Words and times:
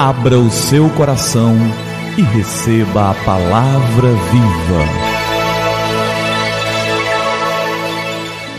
Abra 0.00 0.38
o 0.38 0.48
seu 0.48 0.88
coração 0.90 1.56
e 2.16 2.22
receba 2.22 3.10
a 3.10 3.14
palavra 3.24 4.10
viva. 4.30 4.84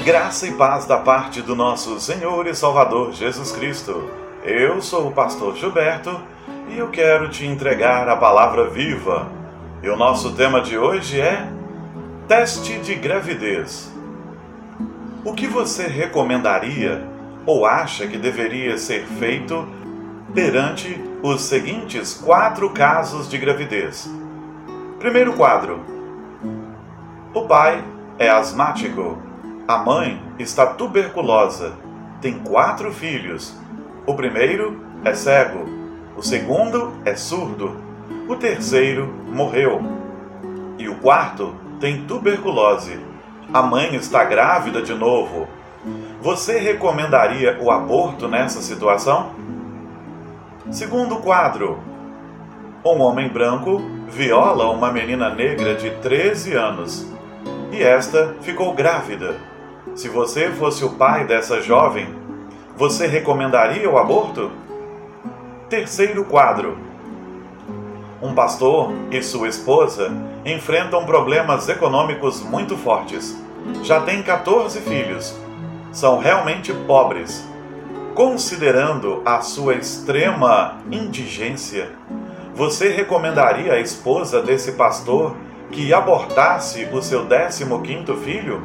Graça 0.03 0.47
e 0.47 0.51
paz 0.51 0.85
da 0.85 0.97
parte 0.97 1.41
do 1.41 1.55
nosso 1.55 1.97
Senhor 2.01 2.45
e 2.45 2.53
Salvador 2.53 3.13
Jesus 3.13 3.53
Cristo. 3.53 4.09
Eu 4.43 4.81
sou 4.81 5.07
o 5.07 5.11
pastor 5.13 5.55
Gilberto 5.55 6.19
e 6.67 6.77
eu 6.77 6.89
quero 6.89 7.29
te 7.29 7.45
entregar 7.45 8.09
a 8.09 8.17
palavra 8.17 8.69
viva. 8.69 9.29
E 9.81 9.87
o 9.87 9.95
nosso 9.95 10.33
tema 10.33 10.59
de 10.59 10.77
hoje 10.77 11.21
é 11.21 11.47
Teste 12.27 12.79
de 12.79 12.95
gravidez. 12.95 13.89
O 15.23 15.33
que 15.33 15.47
você 15.47 15.87
recomendaria 15.87 17.01
ou 17.45 17.65
acha 17.65 18.07
que 18.07 18.17
deveria 18.17 18.77
ser 18.77 19.05
feito 19.05 19.65
perante 20.33 21.08
os 21.21 21.41
seguintes 21.41 22.13
quatro 22.13 22.69
casos 22.69 23.29
de 23.29 23.37
gravidez? 23.37 24.09
Primeiro 24.99 25.33
quadro: 25.33 25.81
o 27.33 27.41
pai 27.41 27.83
é 28.17 28.29
asmático, 28.29 29.17
a 29.67 29.77
mãe 29.77 30.21
está 30.37 30.65
tuberculosa, 30.65 31.73
tem 32.21 32.39
quatro 32.39 32.91
filhos. 32.93 33.55
O 34.05 34.13
primeiro 34.13 34.81
é 35.03 35.13
cego, 35.13 35.65
o 36.17 36.23
segundo 36.23 36.93
é 37.05 37.15
surdo, 37.15 37.75
o 38.27 38.35
terceiro 38.35 39.07
morreu 39.27 39.81
e 40.77 40.87
o 40.87 40.95
quarto 40.95 41.53
tem 41.79 42.05
tuberculose. 42.05 42.99
A 43.53 43.61
mãe 43.61 43.95
está 43.95 44.23
grávida 44.23 44.81
de 44.81 44.93
novo. 44.93 45.47
Você 46.21 46.59
recomendaria 46.59 47.57
o 47.61 47.71
aborto 47.71 48.27
nessa 48.27 48.61
situação? 48.61 49.31
Segundo 50.71 51.15
quadro: 51.15 51.79
Um 52.85 53.01
homem 53.01 53.27
branco 53.27 53.81
viola 54.07 54.69
uma 54.69 54.91
menina 54.91 55.33
negra 55.33 55.73
de 55.73 55.89
13 55.89 56.53
anos 56.53 57.07
e 57.71 57.81
esta 57.81 58.35
ficou 58.41 58.73
grávida. 58.75 59.35
Se 59.95 60.07
você 60.07 60.51
fosse 60.51 60.85
o 60.85 60.91
pai 60.91 61.25
dessa 61.25 61.59
jovem, 61.59 62.13
você 62.77 63.07
recomendaria 63.07 63.89
o 63.89 63.97
aborto? 63.97 64.51
Terceiro 65.67 66.23
quadro: 66.25 66.77
Um 68.21 68.35
pastor 68.35 68.93
e 69.09 69.23
sua 69.23 69.47
esposa 69.47 70.11
enfrentam 70.45 71.03
problemas 71.03 71.67
econômicos 71.67 72.41
muito 72.43 72.77
fortes. 72.77 73.35
Já 73.81 74.01
têm 74.01 74.21
14 74.21 74.79
filhos. 74.81 75.35
São 75.91 76.19
realmente 76.19 76.71
pobres. 76.71 77.48
Considerando 78.19 79.21
a 79.23 79.39
sua 79.39 79.75
extrema 79.75 80.79
indigência, 80.91 81.87
você 82.53 82.89
recomendaria 82.89 83.71
à 83.71 83.79
esposa 83.79 84.41
desse 84.41 84.73
pastor 84.73 85.37
que 85.71 85.93
abortasse 85.93 86.83
o 86.91 87.01
seu 87.01 87.25
15º 87.25 88.17
filho? 88.17 88.61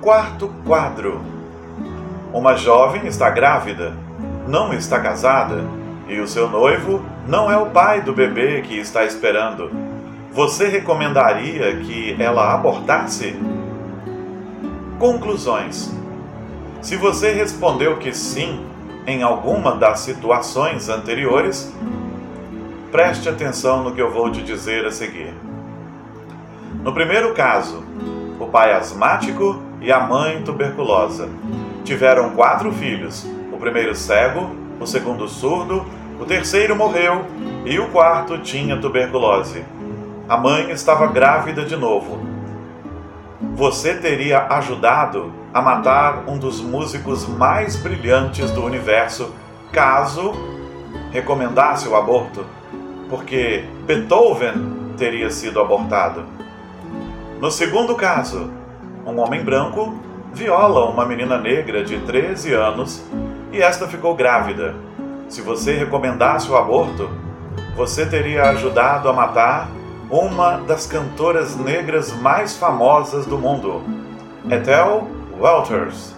Quarto 0.00 0.52
quadro. 0.66 1.20
Uma 2.32 2.56
jovem 2.56 3.06
está 3.06 3.30
grávida, 3.30 3.96
não 4.48 4.74
está 4.74 4.98
casada, 4.98 5.64
e 6.08 6.18
o 6.18 6.26
seu 6.26 6.50
noivo 6.50 7.04
não 7.28 7.48
é 7.48 7.56
o 7.56 7.66
pai 7.66 8.00
do 8.00 8.12
bebê 8.12 8.62
que 8.62 8.76
está 8.76 9.04
esperando 9.04 9.70
você 10.32 10.66
recomendaria 10.66 11.76
que 11.76 12.20
ela 12.20 12.52
abortasse? 12.52 13.36
Conclusões: 14.98 15.94
Se 16.84 16.96
você 16.96 17.32
respondeu 17.32 17.96
que 17.96 18.12
sim 18.12 18.62
em 19.06 19.22
alguma 19.22 19.74
das 19.74 20.00
situações 20.00 20.90
anteriores, 20.90 21.72
preste 22.92 23.26
atenção 23.26 23.82
no 23.82 23.94
que 23.94 24.02
eu 24.02 24.12
vou 24.12 24.30
te 24.30 24.42
dizer 24.42 24.84
a 24.84 24.90
seguir. 24.90 25.32
No 26.82 26.92
primeiro 26.92 27.32
caso, 27.32 27.82
o 28.38 28.44
pai 28.48 28.74
asmático 28.74 29.62
e 29.80 29.90
a 29.90 30.00
mãe 30.00 30.42
tuberculosa 30.42 31.30
tiveram 31.84 32.32
quatro 32.34 32.70
filhos: 32.70 33.26
o 33.50 33.56
primeiro 33.56 33.94
cego, 33.94 34.54
o 34.78 34.86
segundo 34.86 35.26
surdo, 35.26 35.86
o 36.20 36.26
terceiro 36.26 36.76
morreu 36.76 37.24
e 37.64 37.78
o 37.78 37.88
quarto 37.88 38.36
tinha 38.36 38.76
tuberculose 38.76 39.64
a 40.26 40.38
mãe 40.38 40.70
estava 40.70 41.06
grávida 41.06 41.64
de 41.64 41.76
novo. 41.76 42.33
Você 43.54 43.94
teria 43.94 44.48
ajudado 44.48 45.32
a 45.52 45.62
matar 45.62 46.24
um 46.26 46.36
dos 46.36 46.60
músicos 46.60 47.24
mais 47.24 47.76
brilhantes 47.76 48.50
do 48.50 48.64
universo 48.64 49.32
caso 49.70 50.32
recomendasse 51.12 51.86
o 51.86 51.94
aborto, 51.94 52.44
porque 53.08 53.64
Beethoven 53.86 54.94
teria 54.98 55.30
sido 55.30 55.60
abortado. 55.60 56.24
No 57.40 57.48
segundo 57.48 57.94
caso, 57.94 58.50
um 59.06 59.20
homem 59.20 59.44
branco 59.44 59.94
viola 60.32 60.90
uma 60.90 61.06
menina 61.06 61.38
negra 61.38 61.84
de 61.84 62.00
13 62.00 62.52
anos 62.54 63.04
e 63.52 63.62
esta 63.62 63.86
ficou 63.86 64.16
grávida. 64.16 64.74
Se 65.28 65.40
você 65.40 65.74
recomendasse 65.74 66.50
o 66.50 66.56
aborto, 66.56 67.08
você 67.76 68.04
teria 68.04 68.50
ajudado 68.50 69.08
a 69.08 69.12
matar 69.12 69.68
uma 70.10 70.58
das 70.58 70.86
cantoras 70.86 71.56
negras 71.56 72.12
mais 72.12 72.56
famosas 72.56 73.26
do 73.26 73.38
mundo, 73.38 73.82
Ethel 74.50 75.08
Walters. 75.38 76.14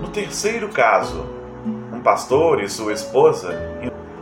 No 0.00 0.08
terceiro 0.08 0.68
caso, 0.68 1.26
um 1.92 2.00
pastor 2.00 2.62
e 2.62 2.68
sua 2.68 2.92
esposa 2.92 3.58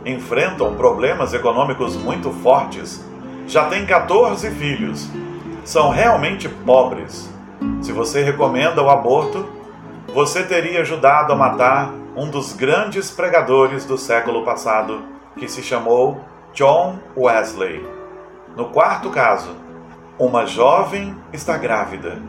enfrentam 0.05 0.75
problemas 0.75 1.33
econômicos 1.33 1.95
muito 1.95 2.31
fortes. 2.31 3.03
Já 3.47 3.65
têm 3.65 3.85
14 3.85 4.49
filhos. 4.51 5.07
São 5.63 5.89
realmente 5.89 6.49
pobres. 6.49 7.29
Se 7.81 7.91
você 7.91 8.23
recomenda 8.23 8.81
o 8.81 8.89
aborto, 8.89 9.47
você 10.13 10.43
teria 10.43 10.81
ajudado 10.81 11.31
a 11.31 11.35
matar 11.35 11.93
um 12.15 12.29
dos 12.29 12.53
grandes 12.53 13.09
pregadores 13.09 13.85
do 13.85 13.97
século 13.97 14.43
passado, 14.43 15.01
que 15.37 15.47
se 15.47 15.63
chamou 15.63 16.19
John 16.53 16.99
Wesley. 17.15 18.02
No 18.55 18.65
quarto 18.65 19.09
caso, 19.09 19.49
uma 20.19 20.45
jovem 20.45 21.15
está 21.33 21.57
grávida, 21.57 22.21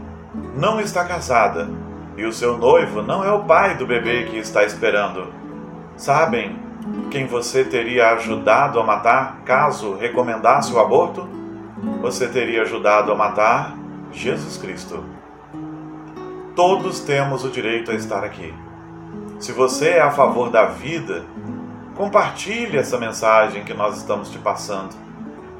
não 0.56 0.80
está 0.80 1.04
casada 1.04 1.68
e 2.16 2.24
o 2.24 2.32
seu 2.32 2.56
noivo 2.56 3.02
não 3.02 3.22
é 3.22 3.30
o 3.30 3.44
pai 3.44 3.76
do 3.76 3.86
bebê 3.86 4.24
que 4.24 4.38
está 4.38 4.64
esperando. 4.64 5.30
Sabem 5.98 6.58
quem 7.10 7.26
você 7.26 7.62
teria 7.62 8.12
ajudado 8.12 8.80
a 8.80 8.84
matar 8.84 9.42
caso 9.44 9.96
recomendasse 9.96 10.72
o 10.72 10.80
aborto? 10.80 11.28
Você 12.00 12.26
teria 12.26 12.62
ajudado 12.62 13.12
a 13.12 13.14
matar 13.14 13.76
Jesus 14.10 14.56
Cristo. 14.56 15.04
Todos 16.56 17.00
temos 17.00 17.44
o 17.44 17.50
direito 17.50 17.90
a 17.90 17.94
estar 17.94 18.24
aqui. 18.24 18.54
Se 19.38 19.52
você 19.52 19.90
é 19.90 20.00
a 20.00 20.10
favor 20.10 20.48
da 20.48 20.64
vida, 20.64 21.22
compartilhe 21.94 22.78
essa 22.78 22.96
mensagem 22.96 23.62
que 23.62 23.74
nós 23.74 23.98
estamos 23.98 24.30
te 24.30 24.38
passando 24.38 25.04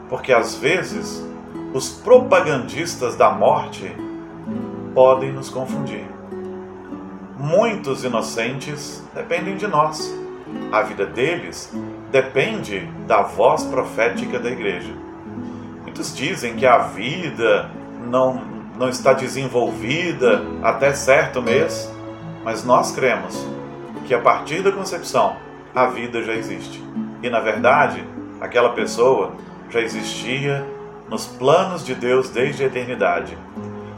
porque 0.09 0.33
às 0.33 0.55
vezes 0.55 1.25
os 1.73 1.91
propagandistas 1.91 3.17
da 3.17 3.31
morte 3.31 3.95
podem 4.95 5.33
nos 5.33 5.49
confundir. 5.49 6.07
Muitos 7.39 8.05
inocentes 8.05 9.03
dependem 9.13 9.57
de 9.57 9.67
nós. 9.67 10.15
A 10.71 10.83
vida 10.83 11.05
deles 11.05 11.73
depende 12.11 12.89
da 13.07 13.23
voz 13.23 13.65
profética 13.65 14.39
da 14.39 14.51
igreja. 14.51 14.93
Muitos 15.83 16.15
dizem 16.15 16.55
que 16.55 16.65
a 16.65 16.79
vida 16.79 17.71
não, 18.07 18.41
não 18.79 18.89
está 18.89 19.13
desenvolvida 19.13 20.43
até 20.63 20.93
certo 20.95 21.43
mês, 21.43 21.93
mas 22.45 22.65
nós 22.65 22.93
cremos 22.93 23.47
que 24.07 24.15
a 24.15 24.21
partir 24.21 24.63
da 24.63 24.71
concepção 24.71 25.37
a 25.75 25.87
vida 25.87 26.23
já 26.23 26.35
existe. 26.35 26.83
E 27.23 27.29
na 27.29 27.41
verdade, 27.41 28.05
aquela 28.41 28.71
pessoa 28.71 29.33
já 29.71 29.81
existia 29.81 30.67
nos 31.09 31.27
planos 31.27 31.85
de 31.85 31.95
Deus 31.95 32.29
desde 32.29 32.65
a 32.65 32.67
eternidade. 32.67 33.37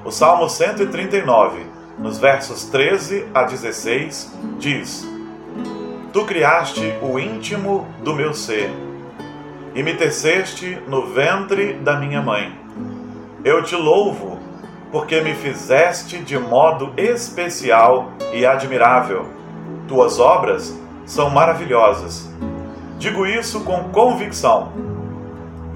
O 0.04 0.10
Salmo 0.10 0.48
139, 0.48 1.66
nos 1.98 2.18
versos 2.18 2.64
13 2.66 3.26
a 3.34 3.42
16, 3.42 4.32
diz: 4.58 5.08
Tu 6.12 6.24
criaste 6.24 6.94
o 7.02 7.18
íntimo 7.18 7.86
do 8.02 8.14
meu 8.14 8.32
ser 8.32 8.70
e 9.74 9.82
me 9.82 9.94
teceste 9.94 10.78
no 10.88 11.06
ventre 11.06 11.74
da 11.74 11.96
minha 11.96 12.22
mãe. 12.22 12.58
Eu 13.44 13.62
te 13.62 13.76
louvo 13.76 14.38
porque 14.90 15.20
me 15.20 15.34
fizeste 15.34 16.18
de 16.18 16.38
modo 16.38 16.92
especial 16.96 18.12
e 18.32 18.46
admirável. 18.46 19.26
Tuas 19.86 20.18
obras 20.18 20.78
são 21.04 21.30
maravilhosas. 21.30 22.28
Digo 22.98 23.26
isso 23.26 23.60
com 23.60 23.90
convicção 23.90 24.95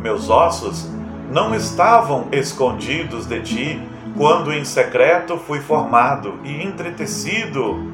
meus 0.01 0.31
ossos 0.31 0.89
não 1.31 1.55
estavam 1.55 2.27
escondidos 2.33 3.27
de 3.27 3.41
ti 3.41 3.83
quando 4.17 4.53
em 4.53 4.65
secreto 4.65 5.37
fui 5.37 5.61
formado 5.61 6.35
e 6.43 6.63
entretecido 6.63 7.93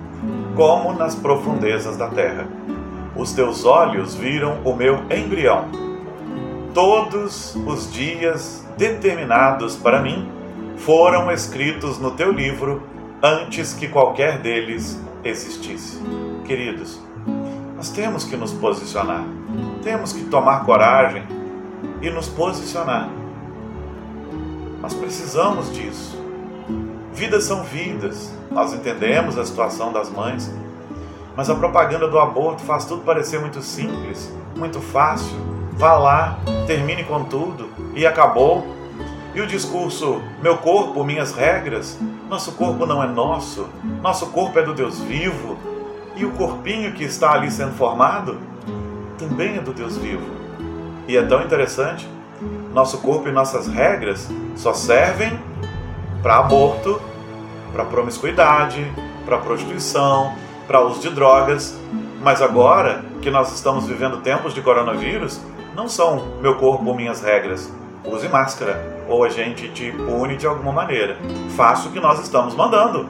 como 0.55 0.95
nas 0.95 1.15
profundezas 1.15 1.97
da 1.97 2.09
terra. 2.09 2.47
os 3.15 3.33
teus 3.33 3.65
olhos 3.65 4.15
viram 4.15 4.59
o 4.63 4.75
meu 4.75 5.01
embrião. 5.11 5.67
Todos 6.75 7.57
os 7.67 7.91
dias 7.91 8.67
determinados 8.77 9.75
para 9.75 10.03
mim 10.03 10.31
foram 10.77 11.31
escritos 11.31 11.99
no 11.99 12.11
teu 12.11 12.31
livro 12.31 12.83
antes 13.23 13.73
que 13.73 13.89
qualquer 13.89 14.39
deles 14.39 15.01
existisse. 15.25 15.99
Queridos, 16.45 17.01
nós 17.75 17.89
temos 17.91 18.25
que 18.25 18.37
nos 18.37 18.53
posicionar, 18.53 19.25
temos 19.83 20.13
que 20.13 20.25
tomar 20.25 20.65
coragem 20.65 21.36
e 22.01 22.11
nos 22.11 22.29
posicionar. 22.29 23.09
Nós 24.81 24.95
precisamos 24.95 25.73
disso. 25.75 26.17
Vidas 27.13 27.45
são 27.45 27.65
vidas, 27.65 28.33
nós 28.51 28.73
entendemos 28.73 29.39
a 29.39 29.45
situação 29.45 29.93
das 29.93 30.11
mães, 30.11 30.53
mas 31.35 31.49
a 31.49 31.55
propaganda 31.55 32.07
do 32.07 32.19
aborto 32.19 32.63
faz 32.63 32.85
tudo 32.85 33.03
parecer 33.03 33.41
muito 33.41 33.63
simples, 33.63 34.33
muito 34.55 34.81
fácil. 34.81 35.37
Vá 35.73 35.97
lá, 35.97 36.39
termine 36.67 37.05
com 37.05 37.25
tudo 37.25 37.69
e 37.95 38.07
acabou. 38.07 38.67
E 39.35 39.41
o 39.41 39.47
discurso, 39.47 40.23
meu 40.43 40.57
corpo, 40.59 41.05
minhas 41.05 41.33
regras, 41.33 41.99
nosso 42.29 42.53
corpo 42.53 42.87
não 42.87 43.03
é 43.03 43.07
nosso, 43.07 43.69
nosso 44.03 44.27
corpo 44.29 44.59
é 44.59 44.63
do 44.63 44.73
Deus 44.73 44.99
vivo, 45.01 45.59
e 46.17 46.25
o 46.25 46.31
corpinho 46.33 46.93
que 46.93 47.05
está 47.05 47.33
ali 47.33 47.51
sendo 47.51 47.73
formado 47.73 48.39
também 49.19 49.57
é 49.57 49.61
do 49.61 49.73
Deus 49.73 49.99
vivo. 49.99 50.36
E 51.09 51.17
é 51.17 51.23
tão 51.23 51.43
interessante, 51.43 52.09
nosso 52.73 52.99
corpo 52.99 53.29
e 53.29 53.33
nossas 53.33 53.67
regras 53.67 54.29
só 54.55 54.75
servem 54.75 55.39
para 56.23 56.39
aborto, 56.39 57.01
para 57.73 57.85
promiscuidade, 57.85 58.85
para 59.25 59.39
prostituição, 59.39 60.33
para 60.67 60.81
uso 60.81 61.01
de 61.01 61.11
drogas. 61.11 61.79
Mas 62.23 62.43
agora 62.43 63.05
que 63.23 63.31
nós 63.31 63.53
estamos 63.55 63.87
vivendo 63.87 64.19
tempos 64.19 64.53
de 64.53 64.61
coronavírus, 64.61 65.41
não 65.75 65.89
são 65.89 66.39
meu 66.41 66.57
corpo 66.57 66.95
minhas 66.95 67.23
regras. 67.23 67.73
Use 68.05 68.29
máscara 68.29 69.05
ou 69.09 69.25
a 69.25 69.29
gente 69.29 69.69
te 69.69 69.93
pune 69.93 70.37
de 70.37 70.47
alguma 70.47 70.73
maneira. 70.73 71.17
Faça 71.57 71.89
o 71.89 71.93
que 71.93 72.01
nós 72.01 72.21
estamos 72.21 72.55
mandando. 72.55 73.07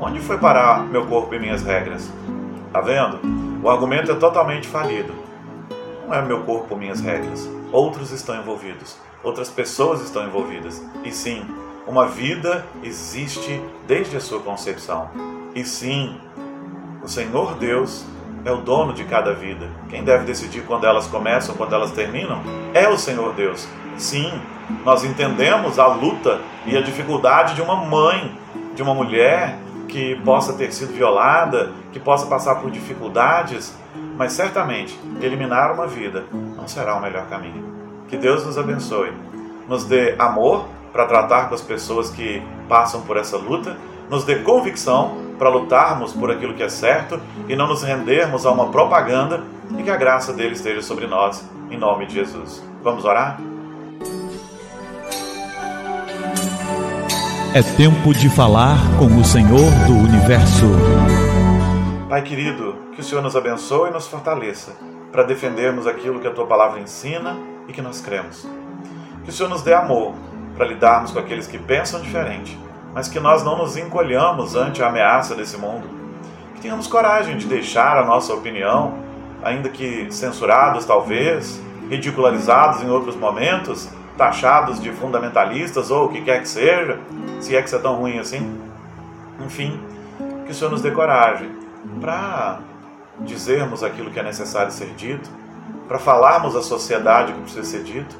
Onde 0.00 0.20
foi 0.20 0.36
parar 0.36 0.84
meu 0.84 1.06
corpo 1.06 1.34
e 1.34 1.38
minhas 1.38 1.62
regras? 1.62 2.10
Tá 2.72 2.80
vendo? 2.80 3.20
O 3.62 3.70
argumento 3.70 4.10
é 4.10 4.14
totalmente 4.14 4.66
falido. 4.66 5.12
Não 6.06 6.14
é 6.14 6.22
meu 6.22 6.42
corpo 6.42 6.76
minhas 6.76 7.00
regras. 7.00 7.48
Outros 7.70 8.10
estão 8.10 8.36
envolvidos. 8.36 8.96
Outras 9.22 9.48
pessoas 9.48 10.02
estão 10.02 10.26
envolvidas. 10.26 10.82
E 11.04 11.12
sim, 11.12 11.44
uma 11.86 12.06
vida 12.06 12.66
existe 12.82 13.60
desde 13.86 14.16
a 14.16 14.20
sua 14.20 14.40
concepção. 14.40 15.10
E 15.54 15.64
sim, 15.64 16.16
o 17.02 17.08
Senhor 17.08 17.54
Deus 17.54 18.04
é 18.44 18.50
o 18.50 18.58
dono 18.58 18.92
de 18.92 19.04
cada 19.04 19.32
vida. 19.32 19.68
Quem 19.88 20.04
deve 20.04 20.24
decidir 20.24 20.62
quando 20.62 20.84
elas 20.84 21.06
começam, 21.06 21.54
quando 21.54 21.74
elas 21.74 21.92
terminam, 21.92 22.42
é 22.74 22.88
o 22.88 22.98
Senhor 22.98 23.32
Deus. 23.34 23.68
Sim, 23.96 24.32
nós 24.84 25.04
entendemos 25.04 25.78
a 25.78 25.86
luta 25.86 26.40
e 26.66 26.76
a 26.76 26.82
dificuldade 26.82 27.54
de 27.54 27.62
uma 27.62 27.76
mãe, 27.76 28.36
de 28.74 28.82
uma 28.82 28.94
mulher 28.94 29.58
que 29.92 30.16
possa 30.24 30.54
ter 30.54 30.72
sido 30.72 30.94
violada, 30.94 31.70
que 31.92 32.00
possa 32.00 32.26
passar 32.26 32.54
por 32.56 32.70
dificuldades, 32.70 33.76
mas 34.16 34.32
certamente 34.32 34.98
eliminar 35.20 35.70
uma 35.70 35.86
vida 35.86 36.24
não 36.32 36.66
será 36.66 36.96
o 36.96 37.02
melhor 37.02 37.26
caminho. 37.26 37.62
Que 38.08 38.16
Deus 38.16 38.46
nos 38.46 38.56
abençoe, 38.56 39.12
nos 39.68 39.84
dê 39.84 40.14
amor 40.18 40.66
para 40.94 41.04
tratar 41.04 41.48
com 41.48 41.54
as 41.54 41.60
pessoas 41.60 42.08
que 42.08 42.42
passam 42.70 43.02
por 43.02 43.18
essa 43.18 43.36
luta, 43.36 43.76
nos 44.08 44.24
dê 44.24 44.36
convicção 44.36 45.18
para 45.38 45.50
lutarmos 45.50 46.14
por 46.14 46.30
aquilo 46.30 46.54
que 46.54 46.62
é 46.62 46.70
certo 46.70 47.20
e 47.46 47.54
não 47.54 47.66
nos 47.66 47.82
rendermos 47.82 48.46
a 48.46 48.50
uma 48.50 48.70
propaganda 48.70 49.42
e 49.78 49.82
que 49.82 49.90
a 49.90 49.96
graça 49.96 50.32
dele 50.32 50.54
esteja 50.54 50.80
sobre 50.80 51.06
nós, 51.06 51.46
em 51.70 51.76
nome 51.76 52.06
de 52.06 52.14
Jesus. 52.14 52.64
Vamos 52.82 53.04
orar? 53.04 53.38
É 57.54 57.62
tempo 57.62 58.14
de 58.14 58.30
falar 58.30 58.78
com 58.98 59.04
o 59.04 59.22
Senhor 59.22 59.70
do 59.86 59.92
Universo. 59.92 60.64
Pai 62.08 62.22
querido, 62.22 62.76
que 62.94 63.02
o 63.02 63.04
Senhor 63.04 63.20
nos 63.20 63.36
abençoe 63.36 63.90
e 63.90 63.92
nos 63.92 64.06
fortaleça 64.06 64.72
para 65.12 65.22
defendermos 65.22 65.86
aquilo 65.86 66.18
que 66.18 66.26
a 66.26 66.30
tua 66.30 66.46
palavra 66.46 66.80
ensina 66.80 67.36
e 67.68 67.72
que 67.74 67.82
nós 67.82 68.00
cremos. 68.00 68.48
Que 69.22 69.28
o 69.28 69.32
Senhor 69.34 69.50
nos 69.50 69.60
dê 69.60 69.74
amor 69.74 70.14
para 70.56 70.66
lidarmos 70.66 71.10
com 71.10 71.18
aqueles 71.18 71.46
que 71.46 71.58
pensam 71.58 72.00
diferente, 72.00 72.58
mas 72.94 73.06
que 73.06 73.20
nós 73.20 73.44
não 73.44 73.58
nos 73.58 73.76
encolhamos 73.76 74.56
ante 74.56 74.82
a 74.82 74.88
ameaça 74.88 75.34
desse 75.34 75.58
mundo. 75.58 75.86
Que 76.54 76.62
tenhamos 76.62 76.86
coragem 76.86 77.36
de 77.36 77.44
deixar 77.44 77.98
a 77.98 78.06
nossa 78.06 78.32
opinião, 78.32 78.94
ainda 79.44 79.68
que 79.68 80.06
censurados 80.10 80.86
talvez, 80.86 81.60
ridicularizados 81.90 82.82
em 82.82 82.88
outros 82.88 83.14
momentos, 83.14 83.90
taxados 84.16 84.80
de 84.80 84.92
fundamentalistas 84.92 85.90
ou 85.90 86.06
o 86.06 86.08
que 86.08 86.22
quer 86.22 86.40
que 86.40 86.48
seja, 86.48 86.98
se 87.40 87.56
é 87.56 87.60
que 87.60 87.66
isso 87.66 87.76
é 87.76 87.78
tão 87.78 87.96
ruim 87.96 88.18
assim. 88.18 88.60
Enfim, 89.40 89.80
que 90.44 90.52
o 90.52 90.54
Senhor 90.54 90.70
nos 90.70 90.82
dê 90.82 90.90
coragem 90.90 91.50
para 92.00 92.60
dizermos 93.20 93.82
aquilo 93.82 94.10
que 94.10 94.18
é 94.18 94.22
necessário 94.22 94.72
ser 94.72 94.90
dito, 94.94 95.30
para 95.88 95.98
falarmos 95.98 96.56
à 96.56 96.62
sociedade 96.62 97.32
o 97.32 97.34
que 97.36 97.42
precisa 97.42 97.64
ser 97.64 97.82
dito, 97.82 98.16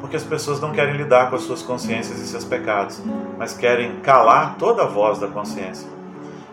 porque 0.00 0.16
as 0.16 0.24
pessoas 0.24 0.60
não 0.60 0.72
querem 0.72 0.96
lidar 0.96 1.28
com 1.28 1.36
as 1.36 1.42
suas 1.42 1.62
consciências 1.62 2.18
e 2.18 2.26
seus 2.26 2.44
pecados, 2.44 3.02
mas 3.38 3.52
querem 3.52 3.96
calar 4.00 4.56
toda 4.58 4.82
a 4.82 4.86
voz 4.86 5.18
da 5.18 5.26
consciência. 5.26 5.88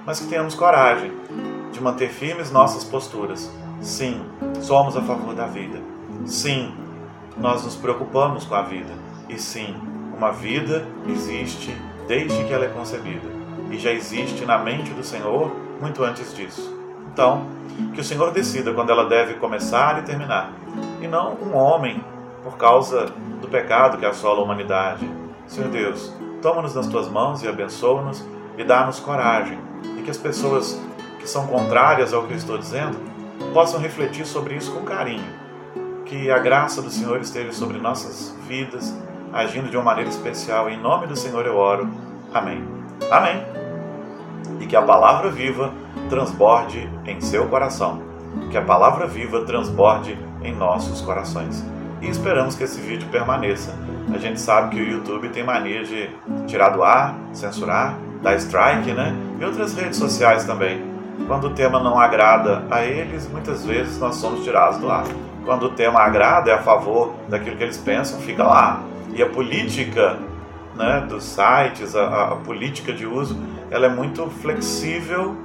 Mas 0.05 0.19
que 0.19 0.27
tenhamos 0.27 0.55
coragem 0.55 1.11
de 1.71 1.81
manter 1.81 2.09
firmes 2.09 2.51
nossas 2.51 2.83
posturas. 2.83 3.51
Sim, 3.81 4.21
somos 4.61 4.97
a 4.97 5.01
favor 5.01 5.33
da 5.33 5.45
vida. 5.45 5.79
Sim, 6.25 6.73
nós 7.39 7.63
nos 7.63 7.75
preocupamos 7.75 8.45
com 8.45 8.55
a 8.55 8.61
vida. 8.61 8.93
E 9.29 9.37
sim, 9.37 9.75
uma 10.15 10.31
vida 10.31 10.85
existe 11.07 11.75
desde 12.07 12.43
que 12.45 12.53
ela 12.53 12.65
é 12.65 12.69
concebida 12.69 13.37
e 13.69 13.77
já 13.77 13.91
existe 13.91 14.45
na 14.45 14.57
mente 14.57 14.91
do 14.91 15.03
Senhor 15.03 15.51
muito 15.79 16.03
antes 16.03 16.33
disso. 16.35 16.75
Então, 17.11 17.45
que 17.93 18.01
o 18.01 18.03
Senhor 18.03 18.31
decida 18.31 18.73
quando 18.73 18.91
ela 18.91 19.05
deve 19.05 19.35
começar 19.35 19.99
e 19.99 20.03
terminar, 20.03 20.51
e 21.01 21.07
não 21.07 21.33
um 21.33 21.55
homem 21.55 22.03
por 22.43 22.57
causa 22.57 23.07
do 23.41 23.47
pecado 23.47 23.97
que 23.97 24.05
assola 24.05 24.39
a 24.39 24.43
humanidade. 24.43 25.09
Senhor 25.45 25.69
Deus, 25.69 26.13
toma-nos 26.41 26.73
nas 26.73 26.87
tuas 26.87 27.07
mãos 27.07 27.43
e 27.43 27.47
abençoa-nos 27.47 28.25
e 28.57 28.63
dá-nos 28.63 28.99
coragem, 28.99 29.59
e 29.97 30.01
que 30.01 30.09
as 30.09 30.17
pessoas 30.17 30.79
que 31.19 31.27
são 31.27 31.47
contrárias 31.47 32.13
ao 32.13 32.23
que 32.23 32.33
eu 32.33 32.37
estou 32.37 32.57
dizendo 32.57 32.97
possam 33.53 33.79
refletir 33.79 34.25
sobre 34.25 34.55
isso 34.55 34.71
com 34.71 34.83
carinho 34.83 35.46
que 36.07 36.31
a 36.31 36.39
graça 36.39 36.81
do 36.81 36.89
Senhor 36.89 37.19
esteja 37.19 37.51
sobre 37.51 37.77
nossas 37.77 38.33
vidas, 38.47 38.95
agindo 39.33 39.69
de 39.69 39.75
uma 39.75 39.83
maneira 39.83 40.09
especial. 40.09 40.69
Em 40.69 40.79
nome 40.79 41.05
do 41.05 41.15
Senhor 41.15 41.45
eu 41.45 41.55
oro. 41.55 41.89
Amém. 42.33 42.63
Amém. 43.11 43.43
E 44.59 44.65
que 44.65 44.75
a 44.75 44.81
palavra 44.81 45.29
viva 45.29 45.71
transborde 46.09 46.89
em 47.05 47.19
seu 47.19 47.47
coração. 47.47 48.01
Que 48.49 48.57
a 48.57 48.61
palavra 48.61 49.05
viva 49.05 49.43
transborde 49.43 50.17
em 50.41 50.55
nossos 50.55 51.01
corações. 51.01 51.63
E 52.01 52.07
esperamos 52.07 52.55
que 52.55 52.63
esse 52.63 52.79
vídeo 52.79 53.07
permaneça. 53.09 53.75
A 54.13 54.17
gente 54.17 54.39
sabe 54.39 54.75
que 54.75 54.81
o 54.81 54.87
YouTube 54.87 55.29
tem 55.29 55.43
mania 55.43 55.83
de 55.83 56.09
tirar 56.47 56.69
do 56.69 56.83
ar, 56.83 57.15
censurar, 57.33 57.97
dar 58.21 58.35
strike, 58.35 58.93
né? 58.93 59.13
E 59.39 59.43
outras 59.43 59.73
redes 59.73 59.97
sociais 59.97 60.45
também. 60.45 60.81
Quando 61.27 61.47
o 61.47 61.49
tema 61.49 61.79
não 61.81 61.99
agrada 61.99 62.63
a 62.71 62.85
eles, 62.85 63.27
muitas 63.29 63.65
vezes 63.65 63.99
nós 63.99 64.15
somos 64.15 64.43
tirados 64.43 64.77
do 64.77 64.89
ar 64.89 65.03
quando 65.47 65.67
o 65.67 65.69
tema 65.69 66.01
agrada, 66.01 66.51
é 66.51 66.53
a 66.53 66.61
favor 66.61 67.15
daquilo 67.29 67.55
que 67.55 67.63
eles 67.63 67.77
pensam, 67.77 68.19
fica 68.19 68.43
lá. 68.43 68.83
E 69.13 69.23
a 69.23 69.29
política 69.29 70.19
né, 70.75 71.05
dos 71.07 71.23
sites, 71.23 71.95
a, 71.95 72.33
a 72.33 72.35
política 72.35 72.91
de 72.91 73.05
uso, 73.05 73.41
ela 73.71 73.85
é 73.85 73.89
muito 73.89 74.29
flexível 74.41 75.37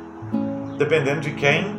dependendo 0.77 1.21
de 1.21 1.31
quem 1.31 1.77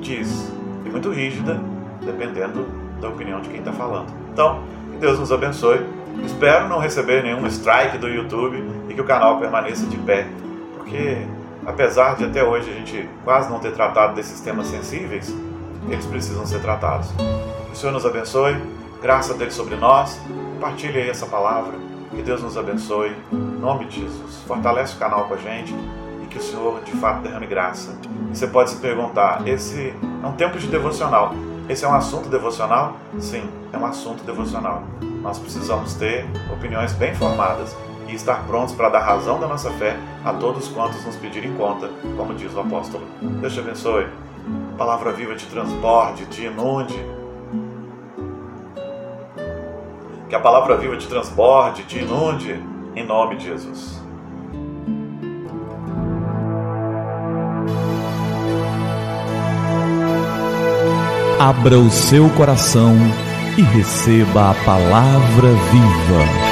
diz, 0.00 0.50
e 0.86 0.88
muito 0.88 1.10
rígida 1.10 1.60
dependendo 2.00 2.66
da 3.02 3.08
opinião 3.08 3.42
de 3.42 3.50
quem 3.50 3.58
está 3.58 3.72
falando. 3.72 4.06
Então, 4.32 4.62
que 4.92 4.96
Deus 4.96 5.18
nos 5.18 5.30
abençoe. 5.30 5.84
Espero 6.24 6.68
não 6.68 6.78
receber 6.78 7.22
nenhum 7.22 7.46
strike 7.48 7.98
do 7.98 8.08
YouTube 8.08 8.64
e 8.88 8.94
que 8.94 9.00
o 9.00 9.04
canal 9.04 9.38
permaneça 9.38 9.84
de 9.84 9.98
pé, 9.98 10.26
porque 10.74 11.18
apesar 11.66 12.16
de 12.16 12.24
até 12.24 12.42
hoje 12.42 12.70
a 12.70 12.74
gente 12.74 13.06
quase 13.24 13.50
não 13.50 13.58
ter 13.58 13.72
tratado 13.72 14.14
desses 14.14 14.40
temas 14.40 14.68
sensíveis, 14.68 15.36
eles 15.90 16.06
precisam 16.06 16.46
ser 16.46 16.62
tratados. 16.62 17.12
Senhor 17.78 17.92
nos 17.92 18.04
abençoe, 18.04 18.60
graça 19.00 19.34
dele 19.34 19.52
sobre 19.52 19.76
nós. 19.76 20.20
Compartilhe 20.54 20.98
aí 20.98 21.08
essa 21.08 21.26
palavra. 21.26 21.74
Que 22.10 22.22
Deus 22.22 22.42
nos 22.42 22.58
abençoe. 22.58 23.14
Em 23.32 23.36
nome 23.36 23.84
de 23.84 24.00
Jesus. 24.00 24.42
Fortalece 24.48 24.96
o 24.96 24.98
canal 24.98 25.26
com 25.26 25.34
a 25.34 25.36
gente 25.36 25.72
e 26.20 26.26
que 26.26 26.38
o 26.38 26.42
Senhor 26.42 26.82
de 26.82 26.90
fato 26.96 27.22
derrame 27.22 27.46
graça. 27.46 27.96
E 28.32 28.36
você 28.36 28.48
pode 28.48 28.70
se 28.70 28.76
perguntar: 28.78 29.46
esse 29.46 29.94
é 30.24 30.26
um 30.26 30.32
tempo 30.32 30.58
de 30.58 30.66
devocional. 30.66 31.32
Esse 31.68 31.84
é 31.84 31.88
um 31.88 31.94
assunto 31.94 32.28
devocional? 32.28 32.96
Sim, 33.20 33.48
é 33.72 33.78
um 33.78 33.86
assunto 33.86 34.24
devocional. 34.24 34.82
Nós 35.22 35.38
precisamos 35.38 35.94
ter 35.94 36.26
opiniões 36.52 36.92
bem 36.94 37.14
formadas 37.14 37.76
e 38.08 38.14
estar 38.14 38.44
prontos 38.48 38.74
para 38.74 38.88
dar 38.88 39.04
razão 39.04 39.38
da 39.38 39.46
nossa 39.46 39.70
fé 39.72 39.96
a 40.24 40.32
todos 40.32 40.66
quantos 40.66 41.04
nos 41.04 41.14
pedirem 41.14 41.54
conta, 41.54 41.88
como 42.16 42.34
diz 42.34 42.52
o 42.54 42.60
apóstolo. 42.60 43.06
Deus 43.40 43.54
te 43.54 43.60
abençoe. 43.60 44.08
palavra 44.76 45.12
viva 45.12 45.36
te 45.36 45.46
transborde, 45.46 46.26
te 46.26 46.42
inunde. 46.42 47.17
Que 50.28 50.34
a 50.34 50.40
palavra 50.40 50.76
viva 50.76 50.96
te 50.96 51.06
transborde, 51.06 51.84
te 51.84 51.98
inunde, 51.98 52.62
em 52.94 53.06
nome 53.06 53.36
de 53.36 53.46
Jesus. 53.46 53.98
Abra 61.40 61.78
o 61.78 61.88
seu 61.88 62.28
coração 62.30 62.94
e 63.56 63.62
receba 63.62 64.50
a 64.50 64.54
palavra 64.64 65.48
viva. 65.70 66.47